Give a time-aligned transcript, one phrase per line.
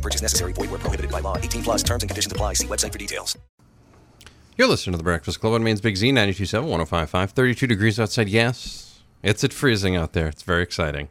[0.00, 0.52] Purchase necessary.
[0.52, 1.36] Void where prohibited by law.
[1.36, 2.54] 18 plus terms and conditions apply.
[2.54, 3.36] See website for details.
[4.56, 7.30] You're listening to The Breakfast Club on Maine's Big Z 927 1055.
[7.30, 8.28] 32 degrees outside.
[8.28, 10.26] Yes, it's at freezing out there.
[10.26, 11.08] It's very exciting.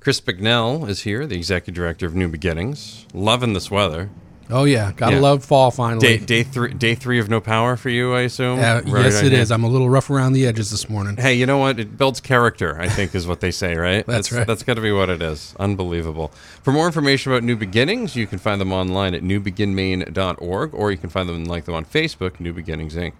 [0.00, 3.06] Chris Bicknell is here, the executive director of New Beginnings.
[3.12, 4.10] Loving this weather.
[4.50, 5.22] Oh yeah, gotta Yeah.
[5.22, 6.18] love fall finally.
[6.18, 8.58] Day, day three, day three of no power for you, I assume.
[8.58, 9.50] Uh, Right yes, it is.
[9.50, 11.16] I'm a little rough around the edges this morning.
[11.16, 11.78] Hey, you know what?
[11.80, 14.04] It builds character, I think, is what they say, right?
[14.12, 14.46] That's right.
[14.46, 15.54] That's got to be what it is.
[15.58, 16.32] Unbelievable.
[16.62, 20.98] For more information about New Beginnings, you can find them online at newbeginmaine.org, or you
[20.98, 23.12] can find them and like them on Facebook, New Beginnings Inc.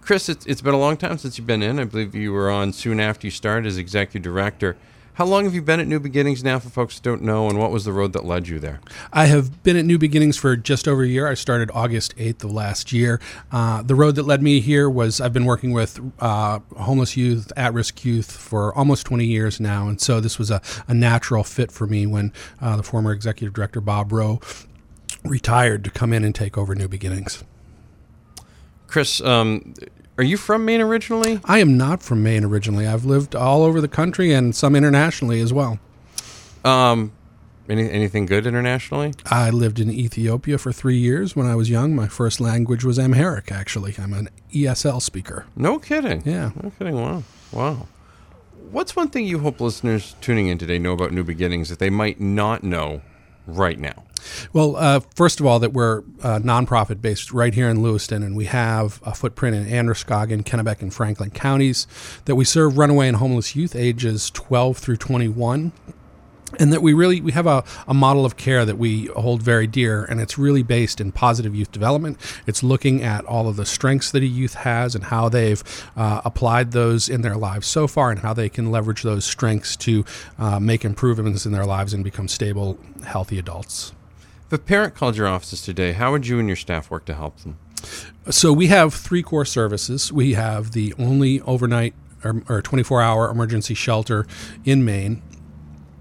[0.00, 1.80] Chris, it's, it's been a long time since you've been in.
[1.80, 4.76] I believe you were on soon after you started as executive director.
[5.16, 7.58] How long have you been at New Beginnings now, for folks who don't know, and
[7.58, 8.80] what was the road that led you there?
[9.14, 11.26] I have been at New Beginnings for just over a year.
[11.26, 13.18] I started August 8th of last year.
[13.50, 17.50] Uh, the road that led me here was I've been working with uh, homeless youth,
[17.56, 19.88] at risk youth for almost 20 years now.
[19.88, 23.54] And so this was a, a natural fit for me when uh, the former executive
[23.54, 24.38] director, Bob Rowe,
[25.24, 27.42] retired to come in and take over New Beginnings.
[28.86, 29.72] Chris, um,
[30.18, 31.40] are you from Maine originally?
[31.44, 32.86] I am not from Maine originally.
[32.86, 35.78] I've lived all over the country and some internationally as well.
[36.64, 37.12] Um,
[37.68, 39.12] any, anything good internationally?
[39.26, 41.94] I lived in Ethiopia for three years when I was young.
[41.94, 43.94] My first language was Amharic, actually.
[43.98, 45.46] I'm an ESL speaker.
[45.54, 46.22] No kidding.
[46.24, 46.52] Yeah.
[46.62, 46.94] No kidding.
[46.94, 47.22] Wow.
[47.52, 47.88] Wow.
[48.70, 51.90] What's one thing you hope listeners tuning in today know about New Beginnings that they
[51.90, 53.02] might not know
[53.46, 54.04] right now?
[54.52, 58.36] Well, uh, first of all, that we're uh, nonprofit based right here in Lewiston, and
[58.36, 61.86] we have a footprint in Androscoggin, Kennebec, and Franklin counties.
[62.24, 65.72] That we serve runaway and homeless youth ages 12 through 21.
[66.60, 69.66] And that we really we have a, a model of care that we hold very
[69.66, 72.18] dear, and it's really based in positive youth development.
[72.46, 75.62] It's looking at all of the strengths that a youth has and how they've
[75.96, 79.76] uh, applied those in their lives so far, and how they can leverage those strengths
[79.78, 80.04] to
[80.38, 83.92] uh, make improvements in their lives and become stable, healthy adults.
[84.46, 87.14] If a parent called your offices today, how would you and your staff work to
[87.14, 87.58] help them?
[88.30, 90.12] So we have three core services.
[90.12, 94.26] We have the only overnight or, or 24 hour emergency shelter
[94.64, 95.22] in Maine.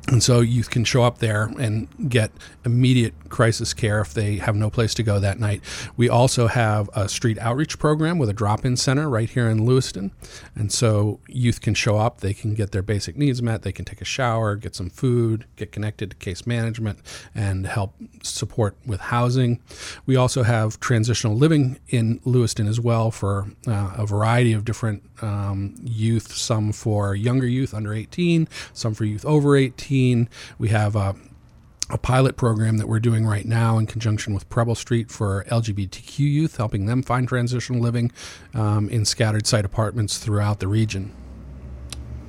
[0.08, 2.32] And so youth can show up there and get
[2.64, 5.62] immediate crisis care if they have no place to go that night.
[5.98, 9.66] We also have a street outreach program with a drop in center right here in
[9.66, 10.12] Lewiston.
[10.54, 13.84] And so youth can show up, they can get their basic needs met, they can
[13.84, 17.00] take a shower, get some food, get connected to case management,
[17.34, 19.60] and help support with housing.
[20.06, 25.02] We also have transitional living in Lewiston as well for uh, a variety of different
[25.24, 29.95] um, youth, some for younger youth under 18, some for youth over 18.
[30.58, 31.16] We have a
[31.90, 36.20] a pilot program that we're doing right now in conjunction with Preble Street for LGBTQ
[36.20, 38.12] youth, helping them find transitional living
[38.56, 41.14] um, in scattered site apartments throughout the region.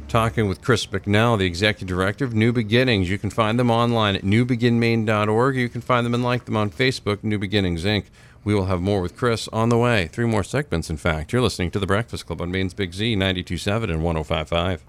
[0.09, 3.11] Talking with Chris Bicknell, the executive director of New Beginnings.
[3.11, 5.57] You can find them online at newbeginmaine.org.
[5.57, 8.05] You can find them and like them on Facebook, New Beginnings Inc.
[8.45, 10.07] We will have more with Chris on the way.
[10.07, 11.33] Three more segments, in fact.
[11.33, 14.81] You're listening to The Breakfast Club on Maine's Big Z, 92.7 and 105.5.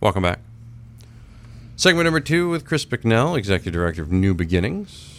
[0.00, 0.40] Welcome back.
[1.76, 5.12] Segment number two with Chris Bicknell, Executive Director of New Beginnings.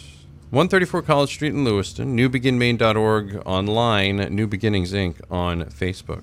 [0.50, 5.16] 134 College Street in Lewiston, newbeginmaine.org online, New Beginnings Inc.
[5.30, 6.22] on Facebook.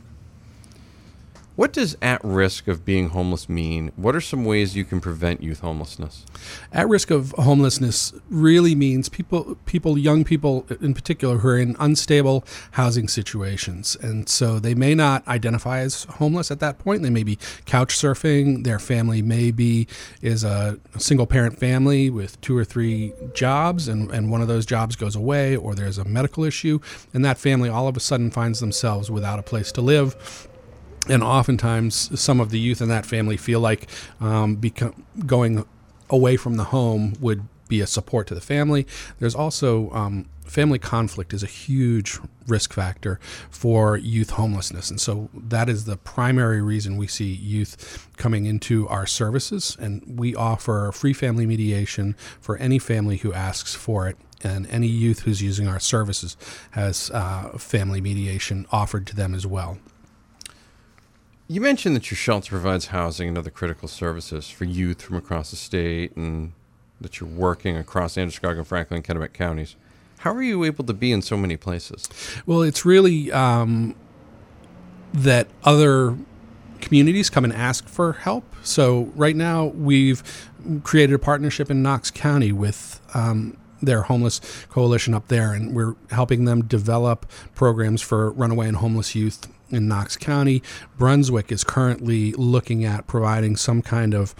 [1.56, 3.94] What does at risk of being homeless mean?
[3.96, 6.26] What are some ways you can prevent youth homelessness?
[6.74, 11.78] At risk of homelessness really means people, people, young people in particular, who are in
[11.80, 17.04] unstable housing situations, and so they may not identify as homeless at that point.
[17.04, 18.66] They may be couch surfing.
[18.66, 19.88] Their family may be
[20.22, 24.66] is a single parent family with two or three jobs, and, and one of those
[24.66, 26.82] jobs goes away, or there's a medical issue,
[27.14, 30.50] and that family all of a sudden finds themselves without a place to live
[31.08, 33.88] and oftentimes some of the youth in that family feel like
[34.20, 35.66] um, become, going
[36.10, 38.86] away from the home would be a support to the family.
[39.20, 43.20] There's also um, family conflict is a huge risk factor
[43.50, 48.88] for youth homelessness, and so that is the primary reason we see youth coming into
[48.88, 49.76] our services.
[49.80, 54.18] And we offer free family mediation for any family who asks for it.
[54.44, 56.38] And any youth who's using our services
[56.72, 59.80] has uh, family mediation offered to them as well.
[61.48, 65.52] You mentioned that your shelter provides housing and other critical services for youth from across
[65.52, 66.54] the state and
[67.00, 69.76] that you're working across Androscoggin, Franklin, and Kennebec counties.
[70.20, 72.10] How are you able to be in so many places?
[72.48, 73.96] Well, it's really um,
[75.14, 76.18] that other
[76.82, 78.44] communities come and ask for help.
[78.64, 80.52] So right now we've
[80.84, 85.96] created a partnership in Knox County with um, their homeless coalition up there, and we're
[86.12, 90.62] helping them develop programs for runaway and homeless youth in Knox County.
[90.98, 94.36] Brunswick is currently looking at providing some kind of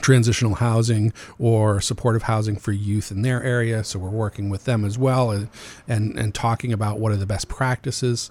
[0.00, 3.82] transitional housing or supportive housing for youth in their area.
[3.82, 5.48] So we're working with them as well and,
[5.86, 8.30] and, and talking about what are the best practices.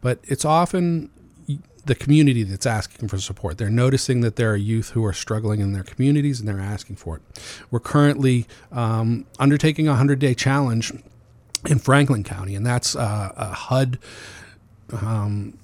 [0.00, 1.10] But it's often
[1.88, 3.58] the community that's asking for support.
[3.58, 6.96] They're noticing that there are youth who are struggling in their communities and they're asking
[6.96, 7.22] for it.
[7.70, 10.92] We're currently um, undertaking a 100 day challenge
[11.66, 13.98] in Franklin County, and that's uh, a HUD
[14.92, 15.58] um,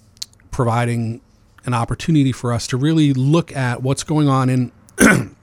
[0.50, 1.20] providing
[1.66, 4.72] an opportunity for us to really look at what's going on in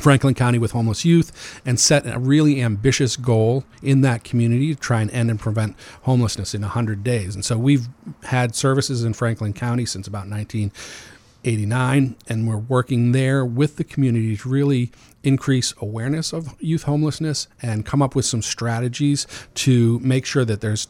[0.00, 4.80] Franklin County with homeless youth and set a really ambitious goal in that community to
[4.80, 7.34] try and end and prevent homelessness in 100 days.
[7.34, 7.88] And so we've
[8.24, 14.36] had services in Franklin County since about 1989, and we're working there with the community
[14.36, 14.90] to really
[15.22, 20.60] increase awareness of youth homelessness and come up with some strategies to make sure that
[20.60, 20.88] there's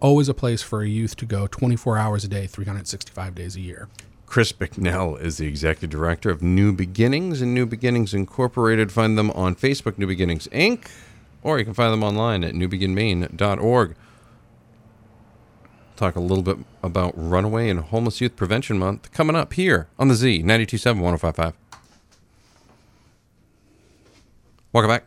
[0.00, 3.60] always a place for a youth to go 24 hours a day, 365 days a
[3.60, 3.88] year.
[4.28, 8.92] Chris Bicknell is the executive director of New Beginnings and New Beginnings Incorporated.
[8.92, 10.90] Find them on Facebook, New Beginnings Inc.,
[11.42, 13.96] or you can find them online at newbeginmaine.org.
[15.96, 20.08] Talk a little bit about Runaway and Homeless Youth Prevention Month coming up here on
[20.08, 21.54] the Z 927 1055.
[24.74, 25.04] Welcome back.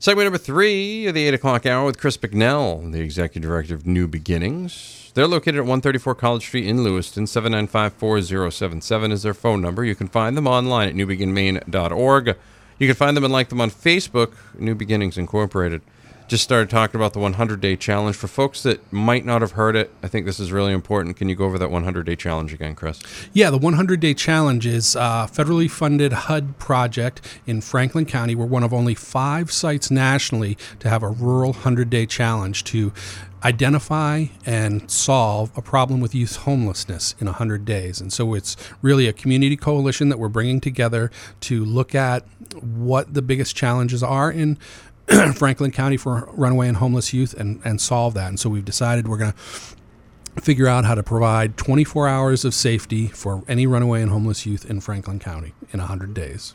[0.00, 3.86] Segment number three of the 8 o'clock hour with Chris Bicknell, the executive director of
[3.86, 5.05] New Beginnings.
[5.16, 7.26] They're located at 134 College Street in Lewiston.
[7.26, 9.82] 795 4077 is their phone number.
[9.82, 12.36] You can find them online at newbeginmaine.org.
[12.78, 15.80] You can find them and like them on Facebook, New Beginnings Incorporated.
[16.28, 18.16] Just started talking about the 100 day challenge.
[18.16, 21.16] For folks that might not have heard it, I think this is really important.
[21.16, 23.00] Can you go over that 100 day challenge again, Chris?
[23.32, 28.34] Yeah, the 100 Day Challenge is a federally funded HUD project in Franklin County.
[28.34, 32.92] We're one of only five sites nationally to have a rural 100 day challenge to
[33.44, 38.00] identify and solve a problem with youth homelessness in 100 days.
[38.00, 41.12] And so it's really a community coalition that we're bringing together
[41.42, 42.24] to look at
[42.60, 44.58] what the biggest challenges are in
[45.34, 48.28] Franklin County for runaway and homeless youth and, and solve that.
[48.28, 52.54] And so we've decided we're going to figure out how to provide 24 hours of
[52.54, 56.54] safety for any runaway and homeless youth in Franklin County in 100 days.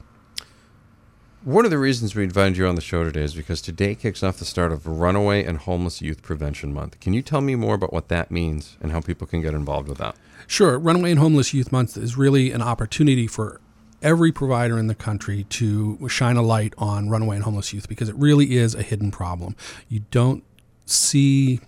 [1.43, 4.21] One of the reasons we invited you on the show today is because today kicks
[4.21, 6.99] off the start of Runaway and Homeless Youth Prevention Month.
[6.99, 9.87] Can you tell me more about what that means and how people can get involved
[9.87, 10.15] with that?
[10.45, 10.77] Sure.
[10.77, 13.60] Runaway and Homeless Youth Month is really an opportunity for
[14.01, 18.09] every provider in the country to shine a light on runaway and homeless youth because
[18.09, 19.55] it really is a hidden problem.
[19.89, 20.43] You don't
[20.85, 21.59] see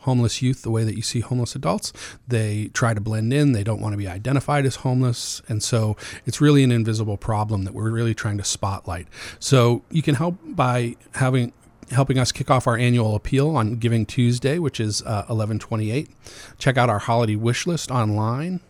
[0.00, 1.92] homeless youth the way that you see homeless adults.
[2.26, 5.42] They try to blend in, they don't want to be identified as homeless.
[5.48, 5.96] And so
[6.26, 9.08] it's really an invisible problem that we're really trying to spotlight.
[9.38, 11.52] So you can help by having
[11.90, 16.08] helping us kick off our annual appeal on Giving Tuesday, which is uh, 1128.
[16.56, 18.60] Check out our holiday wish list online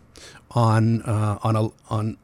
[0.53, 2.17] on uh, on a, on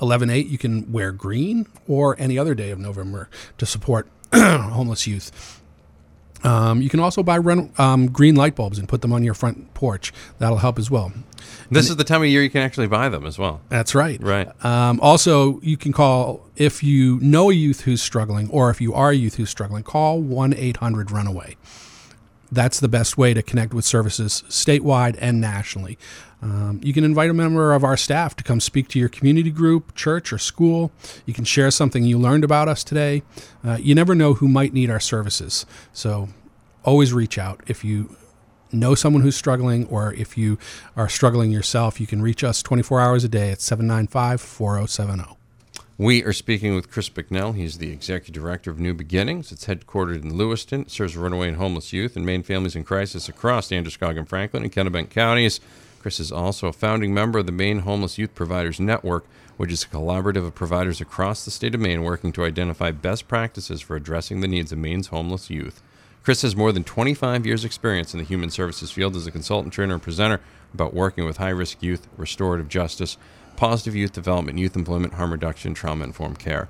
[0.00, 3.28] 11.8 you can wear green or any other day of november
[3.58, 5.62] to support homeless youth.
[6.44, 9.34] Um, you can also buy rent, um, green light bulbs and put them on your
[9.34, 10.12] front porch.
[10.38, 11.12] That'll help as well.
[11.70, 13.60] This is the time of year you can actually buy them as well.
[13.68, 14.22] that's right.
[14.22, 14.48] Right.
[14.64, 18.94] um, also you can call if you know a youth who's struggling or if you
[18.94, 21.56] are a youth who's struggling call 1-800-runaway
[22.50, 25.98] that's the best way to connect with services statewide and nationally.
[26.42, 29.50] Um, you can invite a member of our staff to come speak to your community
[29.50, 30.92] group, church, or school.
[31.24, 33.22] You can share something you learned about us today.
[33.64, 35.66] Uh, you never know who might need our services.
[35.92, 36.28] So
[36.84, 37.62] always reach out.
[37.66, 38.16] If you
[38.70, 40.58] know someone who's struggling or if you
[40.96, 45.35] are struggling yourself, you can reach us 24 hours a day at 795 4070.
[45.98, 47.52] We are speaking with Chris Bicknell.
[47.52, 49.50] He's the executive director of New Beginnings.
[49.50, 50.82] It's headquartered in Lewiston.
[50.82, 54.70] It serves runaway and homeless youth and Maine families in crisis across Androscoggin, Franklin, and
[54.70, 55.58] Kennebec counties.
[55.98, 59.24] Chris is also a founding member of the Maine Homeless Youth Providers Network,
[59.56, 63.26] which is a collaborative of providers across the state of Maine working to identify best
[63.26, 65.82] practices for addressing the needs of Maine's homeless youth.
[66.22, 69.72] Chris has more than 25 years' experience in the human services field as a consultant,
[69.72, 70.42] trainer, and presenter
[70.74, 73.16] about working with high risk youth, restorative justice,
[73.56, 76.68] positive youth development, youth employment, harm reduction, trauma informed care.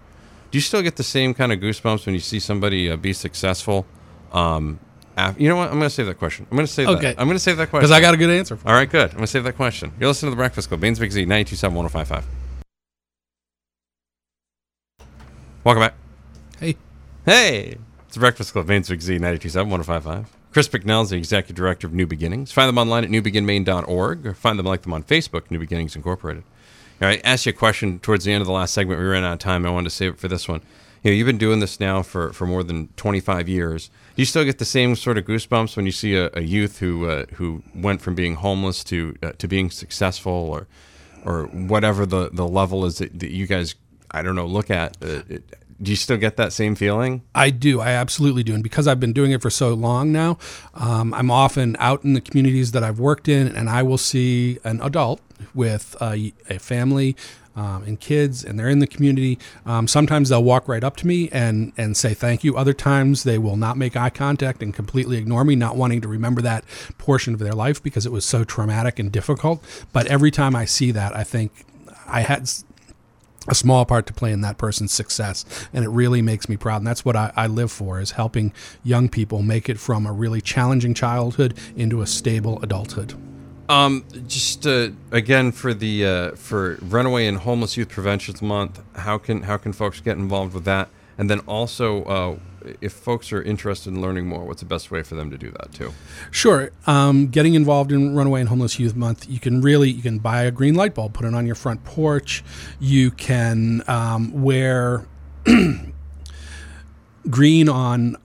[0.51, 3.13] Do you still get the same kind of goosebumps when you see somebody uh, be
[3.13, 3.85] successful?
[4.33, 4.79] Um,
[5.17, 5.67] af- you know what?
[5.71, 6.47] I'm going to save that question.
[6.51, 7.01] I'm going to save Okay.
[7.13, 7.21] that.
[7.21, 7.83] I'm going to save that question.
[7.89, 9.11] Because I got a good answer for All right, good.
[9.11, 9.93] I'm going to save that question.
[9.99, 12.25] You're listening to The Breakfast Club, Maine's Big Z, 927 1055.
[15.65, 15.95] Welcome back.
[16.61, 16.77] Hey,
[17.25, 17.77] Hey.
[18.07, 20.36] it's the Breakfast Club, Maine's Big Z, 927 1055.
[20.57, 22.51] Chris Bicknell is the Executive Director of New Beginnings.
[22.51, 26.45] Find them online at newbeginmaine.org or find them like them on Facebook, New Beginnings Incorporated.
[27.03, 28.99] All right, I asked you a question towards the end of the last segment.
[28.99, 29.67] We ran out of time.
[29.67, 30.63] I wanted to save it for this one.
[31.03, 33.89] You know, you've been doing this now for, for more than 25 years.
[33.89, 36.79] Do you still get the same sort of goosebumps when you see a, a youth
[36.79, 40.67] who uh, who went from being homeless to uh, to being successful or
[41.23, 43.75] or whatever the, the level is that, that you guys
[44.11, 44.97] I don't know look at?
[45.03, 47.23] Uh, it, do you still get that same feeling?
[47.35, 47.81] I do.
[47.81, 48.55] I absolutely do.
[48.55, 50.39] And because I've been doing it for so long now,
[50.75, 54.59] um, I'm often out in the communities that I've worked in, and I will see
[54.65, 55.21] an adult
[55.55, 57.17] with a, a family
[57.57, 59.39] um, and kids, and they're in the community.
[59.65, 62.57] Um, sometimes they'll walk right up to me and and say thank you.
[62.57, 66.09] Other times they will not make eye contact and completely ignore me, not wanting to
[66.09, 66.65] remember that
[66.99, 69.65] portion of their life because it was so traumatic and difficult.
[69.93, 71.65] But every time I see that, I think
[72.07, 72.51] I had
[73.49, 75.45] a small part to play in that person's success.
[75.73, 76.79] And it really makes me proud.
[76.79, 80.13] And that's what I, I, live for is helping young people make it from a
[80.13, 83.15] really challenging childhood into a stable adulthood.
[83.69, 89.19] Um, just uh, again for the uh, for runaway and homeless youth prevention month how
[89.19, 90.89] can how can folks get involved with that
[91.19, 92.37] and then also uh,
[92.81, 95.51] if folks are interested in learning more, what's the best way for them to do
[95.53, 95.93] that too?
[96.31, 96.71] Sure.
[96.87, 100.43] Um, getting involved in Runaway and Homeless Youth Month, you can really you can buy
[100.43, 102.45] a green light bulb, put it on your front porch.
[102.81, 105.07] You can um, wear
[107.31, 108.17] green on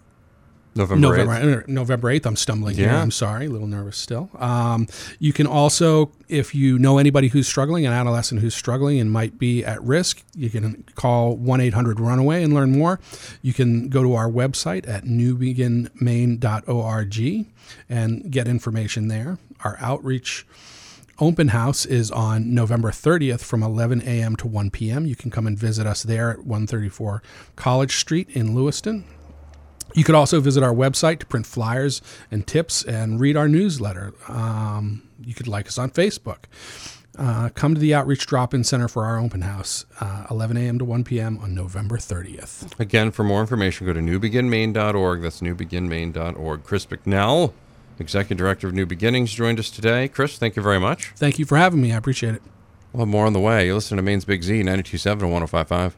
[0.73, 1.67] November November 8th.
[1.67, 2.25] November 8th.
[2.25, 2.91] I'm stumbling Yeah.
[2.91, 2.99] here.
[2.99, 4.29] I'm sorry, a little nervous still.
[4.39, 4.87] Um,
[5.19, 9.37] you can also, if you know anybody who's struggling, an adolescent who's struggling and might
[9.37, 12.99] be at risk, you can call 1 800 Runaway and learn more.
[13.41, 17.45] You can go to our website at newbeginmaine.org
[17.89, 19.37] and get information there.
[19.63, 20.45] Our outreach
[21.19, 24.35] open house is on November 30th from 11 a.m.
[24.37, 25.05] to 1 p.m.
[25.05, 27.21] You can come and visit us there at 134
[27.55, 29.03] College Street in Lewiston.
[29.93, 34.13] You could also visit our website to print flyers and tips and read our newsletter.
[34.27, 36.45] Um, you could like us on Facebook.
[37.17, 40.79] Uh, come to the Outreach Drop In Center for our open house, uh, 11 a.m.
[40.79, 41.39] to 1 p.m.
[41.39, 42.79] on November 30th.
[42.79, 45.21] Again, for more information, go to newbeginmaine.org.
[45.21, 46.63] That's newbeginmaine.org.
[46.63, 47.53] Chris Bicknell,
[48.00, 50.07] Executive Director of New Beginnings, joined us today.
[50.07, 51.12] Chris, thank you very much.
[51.17, 51.91] Thank you for having me.
[51.91, 52.41] I appreciate it.
[52.93, 53.67] We'll have more on the way.
[53.67, 55.98] You listen to Maine's Big Z, 927 and 1055.